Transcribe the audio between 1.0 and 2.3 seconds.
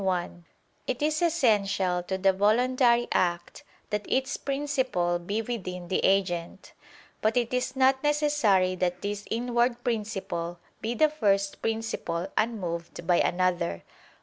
is essential to